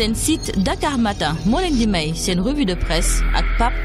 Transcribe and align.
seen 0.00 0.14
site 0.16 0.48
Dakar 0.64 0.96
Matin 0.96 1.36
moo 1.44 1.60
leen 1.60 1.76
di 1.76 1.86
may 1.86 2.08
revue 2.46 2.64
de 2.64 2.74
presse 2.74 3.20
ak 3.36 3.44
Pape 3.60 3.76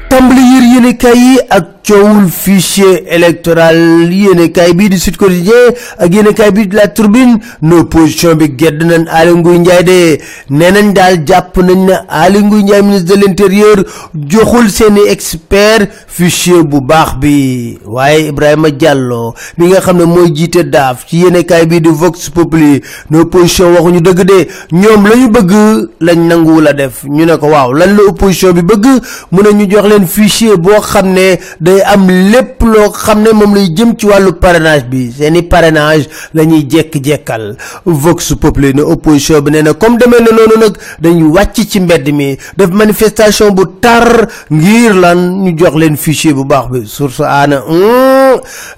coowul 1.86 2.26
fichier 2.28 3.04
électoral 3.14 4.10
yéenekaay 4.12 4.72
bii 4.74 4.88
di 4.90 4.98
Sud 4.98 5.16
Quotidien 5.20 5.70
ak 6.02 6.10
yéenekaay 6.12 6.50
bii 6.50 6.66
di 6.66 6.76
La 6.76 6.88
Tribune 6.88 7.38
no 7.62 7.78
opposition 7.84 8.34
bi 8.34 8.48
gedd 8.58 8.82
nañ 8.82 9.04
Aly 9.08 9.34
Ngouille 9.36 9.58
Ndiaye 9.60 9.82
de. 9.84 10.18
Nee 10.50 10.70
nañ 10.72 10.92
daal 10.92 11.20
jàpp 11.26 11.56
nañ 11.62 11.84
ne 11.86 11.94
Aly 12.08 12.42
Ngouille 12.42 12.62
Ndiaye 12.64 12.82
ministre 12.82 13.14
de 13.14 13.20
l'intérieur 13.20 13.76
joxul 14.14 14.68
seeni 14.70 15.00
expert 15.08 15.86
fichier 16.08 16.64
bu 16.64 16.80
baax 16.80 17.16
bi. 17.20 17.78
Waaye 17.86 18.28
Ibrahima 18.28 18.70
Diallo 18.70 19.34
mi 19.58 19.68
nga 19.68 19.80
xam 19.80 19.98
ne 19.98 20.04
mooy 20.04 20.32
jiite 20.34 20.64
daaf 20.66 21.06
ci 21.06 21.18
yéenekaay 21.22 21.66
bii 21.66 21.80
di 21.80 21.88
Vox 21.88 22.30
Populi 22.30 22.80
no 23.10 23.20
opposition 23.20 23.72
waxuñu 23.76 24.00
dëgg 24.00 24.24
de. 24.26 24.48
Ñoom 24.72 25.06
la 25.06 25.16
ñu 25.16 25.28
bëgg 25.30 25.52
lañ 26.00 26.26
nanguwul 26.26 26.66
a 26.66 26.72
def. 26.72 27.04
Ñu 27.04 27.24
ne 27.26 27.36
ko 27.38 27.46
waaw 27.46 27.72
lan 27.72 27.94
la 27.96 28.02
opposition 28.10 28.52
bi 28.52 28.62
bëgg? 28.62 28.86
Mu 29.30 29.42
ne 29.42 29.52
ñu 29.54 29.70
jox 29.70 29.86
leen 29.88 30.06
fichier 30.06 30.56
boo 30.58 30.80
xam 30.80 31.12
ne 31.12 31.36
day 31.76 31.82
am 31.92 32.06
lépp 32.08 32.62
loo 32.62 32.90
xam 32.90 33.22
ne 33.22 33.32
moom 33.32 33.54
lay 33.54 33.68
jëm 33.76 33.94
ci 33.98 34.06
wàllu 34.06 34.32
parrainage 34.40 34.86
bi. 34.90 35.10
Seeni 35.12 35.42
parrainage 35.42 36.08
la 36.34 36.44
ñuy 36.44 36.64
jekk-jekkal 36.68 37.56
Vox 37.84 38.34
Populi 38.40 38.72
opposition 38.80 39.40
bi 39.42 39.50
nee 39.50 39.74
comme 39.78 39.98
demee 39.98 40.20
na 40.20 40.32
noonu 40.36 40.58
nag 40.60 40.76
dañuy 41.00 41.30
wàcc 41.36 41.66
ci 41.70 41.80
mbedd 41.80 42.08
mi 42.14 42.36
def 42.56 42.70
manifestation 42.70 43.50
bu 43.54 43.66
tar 43.80 44.28
ngir 44.50 44.94
lan 44.94 45.42
ñu 45.44 45.56
jox 45.58 45.74
leen 45.76 45.96
fichier 45.96 46.34
bu 46.34 46.44
baax 46.44 46.70
bi. 46.70 46.86
Source 46.86 47.20
aana 47.24 47.62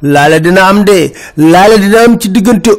laale 0.02 0.40
dina 0.40 0.66
am 0.68 0.84
de. 0.84 1.12
Laale 1.36 1.78
dina 1.78 2.04
am 2.04 2.18
ci 2.18 2.30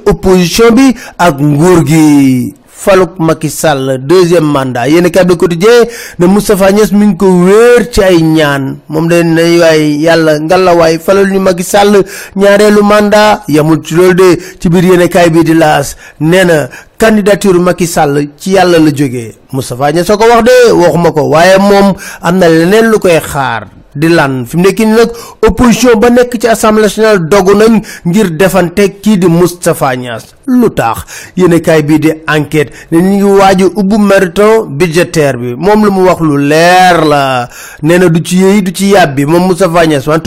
opposition 0.05 0.71
bi 0.75 0.95
ak 1.17 1.39
nguur 1.39 1.85
gi 1.85 2.53
faluk 2.79 3.19
Macky 3.19 3.49
Sall 3.51 3.99
deuxième 3.99 4.45
mandat. 4.47 4.87
Yéen 4.87 5.09
kay 5.11 5.25
quotidien 5.37 5.83
ne 6.17 6.25
Moustapha 6.25 6.71
Niass 6.71 6.91
mi 6.93 7.05
ngi 7.07 7.17
ko 7.17 7.27
wéer 7.45 7.91
ci 7.91 8.01
ay 8.01 8.21
ñaan. 8.21 8.77
Moom 8.87 9.07
de 9.07 9.21
ne 9.23 9.59
waay 9.59 9.99
yàlla 9.99 10.39
ngalawaay 10.39 10.97
falal 10.99 11.27
ñu 11.31 11.39
Macky 11.39 11.63
Sall 11.63 12.03
ñaareelu 12.35 12.81
mandat. 12.83 13.43
Yamul 13.47 13.83
ci 13.83 13.95
loolu 13.95 14.13
de 14.15 14.39
ci 14.59 14.69
biir 14.69 14.83
yéen 14.85 15.09
kay 15.09 15.29
bi 15.29 15.43
di 15.43 15.53
laas 15.53 15.95
nee 16.21 16.45
na 16.45 16.69
candidature 16.97 17.59
Macky 17.59 17.87
Sall 17.87 18.29
ci 18.37 18.51
yàlla 18.55 18.79
la 18.79 18.91
jógee. 18.95 19.35
Moustapha 19.51 19.91
Niass 19.91 20.07
ko 20.07 20.23
wax 20.23 20.43
de 20.43 20.71
waxuma 20.71 21.11
ko 21.11 21.29
waaye 21.29 21.57
moom 21.59 21.93
am 22.21 22.37
na 22.37 22.47
leneen 22.47 22.89
lu 22.91 22.99
koy 22.99 23.19
xaar 23.19 23.78
di 23.99 24.07
lan 24.07 24.45
fi 24.47 24.55
mu 24.57 24.63
nag 24.95 25.09
opposition 25.47 25.99
ba 25.99 26.09
nekk 26.09 26.37
ci 26.39 26.47
assemblée 26.47 26.83
nationale 26.87 27.19
dogu 27.27 27.53
nañ 27.53 27.81
ngir 28.05 28.29
defante 28.39 28.99
kii 29.01 29.17
di 29.17 29.27
Moustapha 29.27 29.95
Niass. 29.95 30.33
Lu 30.47 30.69
tax? 30.73 31.03
Yéenekaay 31.37 31.83
bii 31.83 31.99
di 31.99 32.11
enquête 32.27 32.71
ne 32.91 32.97
ñu 32.99 33.09
ngi 33.15 33.23
waaj 33.23 33.61
a 33.63 33.65
ubbu 33.75 33.97
mériton 33.97 34.65
budgétaire 34.69 35.37
bi. 35.37 35.53
Moom 35.57 35.85
lu 35.85 35.91
mu 35.91 36.01
wax 36.07 36.19
lu 36.21 36.37
leer 36.47 37.05
la. 37.05 37.47
Nee 37.83 37.97
na 37.99 38.07
du 38.09 38.21
ci 38.23 38.61
du 38.63 38.71
ci 38.73 38.93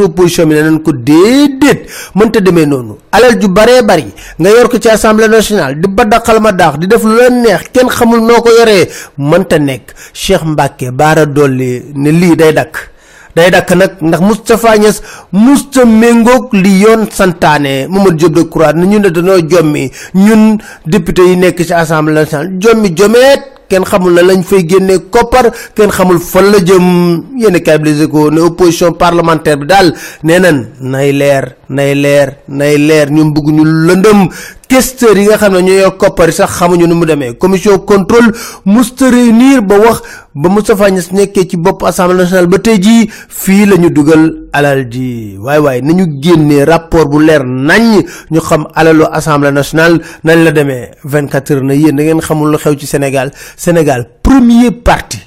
opposition 0.05 0.47
bi 0.47 0.55
nee 0.55 0.63
nañ 0.63 0.83
ko 0.83 0.93
déedéet. 0.93 1.87
Mënta 2.15 2.41
demee 2.41 2.67
noonu. 2.67 2.97
Alal 3.11 3.41
ju 3.41 3.49
baree 3.49 3.83
bari 3.83 4.07
nga 4.39 4.51
yor 4.51 4.69
ko 4.69 4.79
ci 4.79 4.89
assemblée 4.89 5.29
nationale 5.29 5.81
di 5.81 5.89
ba 5.89 6.05
ma 6.41 6.53
daax 6.53 6.79
di 6.79 6.87
def 6.87 7.03
lu 7.03 7.15
leen 7.17 7.43
neex 7.43 7.71
kenn 7.73 7.89
xamul 7.89 8.21
noo 8.21 8.41
ko 8.43 8.51
yoree 8.51 8.89
mënta 9.19 9.59
nekk. 9.59 9.93
Cheikh 10.13 10.45
Mbacke 10.45 10.91
baara 10.93 11.25
dolli 11.27 11.83
ne 11.95 12.11
lii 12.11 12.37
day 12.37 12.53
dakk 12.53 12.92
day 13.37 13.51
dakk 13.51 13.71
nag 13.77 13.93
ndax 14.01 14.21
Moustapha 14.21 14.77
Niass 14.79 15.03
musta 15.33 15.85
méngoog 15.85 16.53
li 16.53 16.81
yoon 16.83 17.07
santaane 17.11 17.87
Mamadou 17.89 18.17
Diop 18.29 18.35
Decroix 18.35 18.73
ne 18.75 18.87
ñun 18.87 19.03
ne 19.03 19.11
dañoo 19.11 19.41
jommi 19.49 19.91
ñun 20.15 20.59
député 20.87 21.23
yi 21.29 21.37
nekk 21.37 21.65
ci 21.65 21.73
assemblée 21.73 22.15
nationale 22.15 22.53
jommi 22.61 22.93
jomeet 22.97 23.53
kenn 23.73 23.85
xamul 23.89 24.13
na 24.13 24.23
lañ 24.29 24.43
fay 24.45 24.63
génne 24.69 24.99
koppar 25.11 25.47
kenn 25.75 25.91
xamul 25.97 26.19
fan 26.21 26.47
la 26.53 26.59
jëm. 26.69 26.87
Bi 27.83 27.89
Les 27.91 28.03
Échos 28.03 28.31
ne 28.31 28.41
opposition 28.41 28.93
parlementaire 28.93 29.57
bi 29.57 29.67
daal 29.67 29.95
nee 30.23 30.39
nay 30.93 31.13
leer 31.13 31.45
nay 31.71 31.95
leer 31.95 32.29
nay 32.49 32.77
leer. 32.79 33.09
Ñun 33.11 33.33
bëgg 33.33 33.47
ñu 33.57 33.65
lëndëm 33.65 34.21
questeur 34.73 35.17
yi 35.19 35.27
nga 35.29 35.37
xam 35.37 35.53
ne 35.53 35.61
ñoo 35.63 35.79
yor 35.85 35.97
koppar 36.01 36.33
sax 36.33 36.51
xamuñu 36.59 36.87
nu 36.87 36.95
mu 36.95 37.05
demee. 37.05 37.35
Commission 37.37 37.79
contrôle 37.79 38.33
musta 38.65 39.11
réunir 39.11 39.61
ba 39.61 39.77
wax 39.79 40.01
ba 40.35 40.49
Moustapha 40.49 40.89
Niass 40.91 41.13
nekkee 41.13 41.45
ci 41.47 41.57
bopp 41.59 41.83
assemblée 41.85 42.17
nationale 42.17 42.47
ba 42.47 42.59
tey 42.59 42.79
jii 42.81 43.11
fii 43.29 43.67
la 43.67 43.77
ñu 43.77 43.91
dugal 43.91 44.49
alal 44.53 44.89
ji. 44.91 45.37
Waay 45.39 45.59
waay 45.59 45.83
nañu 45.83 46.07
génnee 46.23 46.65
rapport 46.65 47.07
bu 47.07 47.19
leer 47.21 47.45
nañ 47.45 48.01
ñu 48.31 48.41
xam 48.41 48.67
alalu 48.75 49.05
assemblée 49.13 49.53
nationale 49.53 50.01
nañ 50.25 50.43
la 50.45 50.53
demee. 50.53 50.91
24 51.05 51.51
heures 51.53 51.63
na 51.65 51.75
yéen 51.75 51.95
da 51.97 52.03
ngeen 52.05 52.21
xamul 52.23 52.51
lu 52.51 52.57
xew 52.57 52.75
ci 52.79 52.87
Sénégal. 52.87 53.31
Sénégal 53.59 54.09
premier 54.23 54.71
parti 54.71 55.19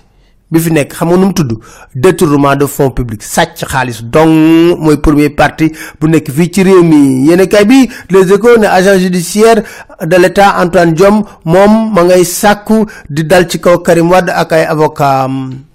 bi 0.55 0.61
fi 0.65 0.71
nekk 0.73 0.93
xam 0.97 1.09
nga 1.11 1.17
nu 1.17 1.25
mu 1.29 1.33
tudd? 1.33 1.51
Détournement 1.95 2.55
de 2.55 2.65
fonds 2.65 2.91
publics. 2.91 3.23
Sàcc 3.35 3.65
xaalis 3.71 3.99
donc 4.03 4.79
mooy 4.79 4.97
premier 4.97 5.29
parti 5.29 5.71
bu 5.99 6.07
nekk 6.09 6.31
fii 6.31 6.49
ci 6.51 6.63
réew 6.63 6.83
mi. 6.83 7.27
Yéen 7.27 7.45
kay 7.47 7.65
bi 7.65 7.89
les 8.09 8.31
échos 8.33 8.57
ne 8.57 8.67
agent 8.67 8.97
judiciaire 8.99 9.61
de 10.01 10.15
Antoine 10.63 10.93
Diome 10.93 11.23
moom 11.45 11.93
ma 11.93 12.03
ngay 12.03 12.23
sàkku 12.25 12.85
di 13.09 13.23
dal 13.23 13.47
ci 13.49 13.59
kaw 13.59 13.77
Karim 13.79 14.09
Wade 14.11 14.29
ak 14.31 14.51
ay 14.53 14.65
avocat 14.65 15.29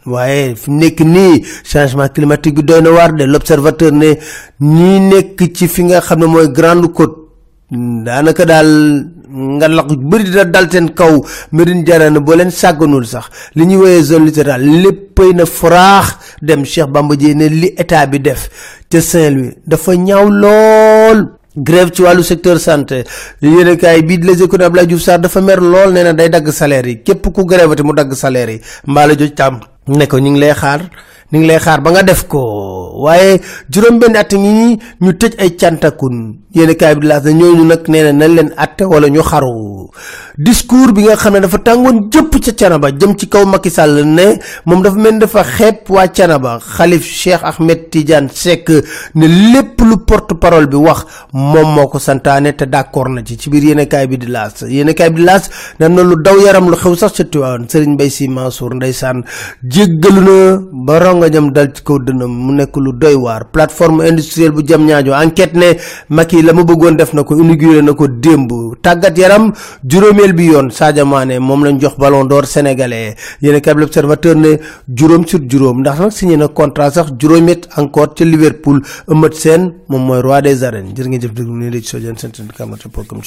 waaye 0.07 0.55
fi 0.57 0.71
nekk 0.71 1.01
nii 1.01 1.45
changement 1.65 2.09
climatique 2.09 2.57
bi 2.57 2.63
doy 2.63 2.81
na 2.83 3.09
de. 3.09 4.21
Ne 4.61 5.21
ci 5.55 5.69
fi 5.69 5.83
nga 5.85 6.01
grande 6.53 6.87
côte 6.93 7.17
nga 9.33 9.69
lax 9.69 9.89
bëri 9.97 10.25
dina 10.25 10.45
dal 10.45 10.71
seen 10.71 10.91
kaw. 10.95 11.23
Médine 11.53 12.11
na 12.11 12.21
boo 12.21 12.35
leen 12.35 12.51
sàgganul 12.51 13.07
sax 13.07 13.27
li 13.55 13.65
ñuy 13.67 13.77
woyee 13.77 14.03
zone 14.03 14.25
littorale 14.27 14.65
léppay 14.83 15.33
na 15.35 15.47
faraax 15.47 16.07
dem 16.43 16.65
Cheikh 16.65 16.87
Bamba 16.89 17.15
ne 17.17 17.49
li 17.49 17.69
état 17.77 18.07
bi 18.07 18.19
def 18.21 18.49
ca 18.91 19.01
Saint-Louis 19.01 19.55
dafa 19.67 19.95
ñaaw 19.97 20.29
lool. 20.31 21.21
Grève 21.57 21.91
ci 21.93 22.03
wàllu 22.03 22.23
secteur 22.23 22.61
santé. 22.61 23.05
Yéenekaay 23.43 24.03
bii 24.03 24.19
di 24.19 24.27
Les 24.27 24.41
Échos 24.43 24.55
Abdoulaye 24.63 24.87
Diouf 24.87 25.01
Sarr 25.03 25.19
dafa 25.19 25.41
mer 25.41 25.61
lool 25.61 25.93
nee 25.93 26.05
na 26.05 26.13
day 26.13 26.29
dagg 26.29 26.49
salaire 26.51 26.87
yi. 26.87 27.03
Képp 27.03 27.27
ku 27.35 27.45
grève 27.45 27.75
te 27.75 27.83
mu 27.83 27.93
dagg 27.93 28.13
salaire 28.15 28.51
yi. 28.53 28.61
Mbaala 28.87 29.15
joj 29.19 29.35
tam 29.35 29.59
ne 29.89 30.07
ko 30.07 30.19
ñu 30.19 30.31
ngi 30.31 30.41
lay 30.41 30.55
xaar. 30.55 30.81
Ñu 31.33 31.39
ngi 31.39 31.47
lay 31.47 31.59
xaar 31.59 31.81
ba 31.81 31.91
nga 31.91 32.03
def 32.03 32.27
ko. 32.27 32.43
Waaye 33.05 33.41
juróom 33.71 33.99
benn 33.99 34.17
at 34.17 34.33
ngi 34.35 34.79
ñu 35.01 35.13
tëj 35.15 35.35
ay 35.39 35.51
cantakun. 35.57 36.37
Yéen 36.55 36.75
kaay 36.75 36.95
bi 36.99 37.07
laas 37.07 37.23
na 37.25 37.31
ñooñu 37.31 37.65
nag 37.65 37.87
nee 37.89 38.03
na 38.03 38.13
nañ 38.13 38.35
leen 38.35 38.51
atte 38.57 38.83
wala 38.85 39.09
ñu 39.09 39.23
xaru. 39.23 39.89
Discours 40.37 40.93
bi 40.93 41.03
nga 41.03 41.17
xam 41.17 41.35
ne 41.35 41.41
dafa 41.41 41.59
tàngoon 41.59 42.11
jëpp 42.11 42.33
ca 42.45 42.53
canaba 42.59 42.91
jëm 42.91 43.15
ci 43.17 43.29
kaw 43.29 43.45
Macky 43.47 43.71
Sall 43.71 44.03
ne 44.05 44.41
moom 44.67 44.83
dafa 44.83 44.97
mel 44.99 45.19
dafa 45.19 45.45
xeeb 45.45 45.87
waa 45.89 46.09
canaba. 46.09 46.59
Xalif 46.59 47.05
Cheikh 47.07 47.43
Ahmed 47.45 47.91
Tidiane 47.91 48.29
Seck 48.35 48.69
ne 49.15 49.27
lépp 49.53 49.81
lu 49.81 49.99
porte 50.05 50.35
parole 50.35 50.67
bi 50.67 50.77
wax 50.77 51.05
moom 51.33 51.75
moo 51.75 51.87
ko 51.87 51.99
santaane 51.99 52.53
te 52.57 52.65
d'accord 52.67 53.09
na 53.09 53.23
ci. 53.25 53.39
Ci 53.39 53.49
biir 53.51 53.65
yéen 53.71 53.87
kaay 53.87 54.09
bi 54.09 54.19
di 54.19 54.27
laas. 54.27 54.65
Yéen 54.67 54.93
kaay 54.95 55.11
bi 55.11 55.23
di 55.23 55.89
na 55.89 56.03
lu 56.03 56.17
daw 56.21 56.37
yaram 56.41 56.69
lu 56.69 56.77
xew 56.77 56.97
sax 56.97 57.13
ca 57.17 57.25
Tiwaawan 57.25 57.69
Serigne 57.69 57.95
Mbaye 57.95 58.29
Mansour 58.29 58.75
ndeysaan 58.75 59.23
jéggalu 59.63 60.21
na 60.21 60.59
ba 60.73 60.99
rongañam 61.21 61.53
dal 61.53 61.69
ci 61.75 61.83
kaw 61.85 61.99
dënam 61.99 62.31
mu 62.31 62.53
nekk 62.53 62.77
lu 62.77 62.93
doy 62.93 63.15
waar. 63.15 63.45
Plateforme 63.53 64.03
industrielle 64.09 64.53
bu 64.55 64.63
jam 64.67 64.85
ñaajo 64.87 65.13
enquête 65.13 65.55
ne 65.55 65.77
Macky 66.09 66.43
la 66.43 66.53
mu 66.53 66.65
bëggoon 66.65 66.97
def 66.97 67.13
na 67.13 67.23
ko 67.25 67.37
inauguré 67.37 67.83
na 67.83 67.93
ko 67.95 68.07
démb. 68.09 68.51
Tàggat 68.83 69.17
yaram 69.19 69.53
juróomeel 69.85 70.33
bi 70.33 70.47
yoon 70.47 70.71
Sadio 70.71 71.05
Mané 71.07 71.39
moom 71.39 71.65
lañ 71.65 71.79
jox 71.81 71.97
ballon 71.99 72.25
d'or 72.25 72.47
sénégalais. 72.47 73.15
Yéen 73.43 73.61
kay 73.61 73.75
l'observateur 73.75 74.35
ne 74.37 74.57
juróom 74.89 75.27
sur 75.27 75.41
juróom 75.49 75.81
ndax 75.81 75.99
nag 76.01 76.11
signé 76.11 76.37
na 76.37 76.49
contrat 76.49 76.91
sax 76.91 77.13
juróomet 77.19 77.69
encore 77.77 78.15
ca 78.15 78.25
Liverpool. 78.25 78.81
Eumeu 79.09 79.31
Sène 79.33 79.73
moom 79.89 80.03
mooy 80.07 80.21
roi 80.21 80.41
des 80.43 80.65
arènes. 80.65 80.95
Jërë 80.97 81.09
ngeen 81.09 81.23
jëf 81.23 81.35
déglu 81.35 81.53
nii 81.59 81.71
la 81.71 81.81
ci 81.81 81.87
sojeen 81.89 82.17
seen 82.17 82.33
seen 82.35 82.49
pour 82.93 83.07
comme 83.07 83.23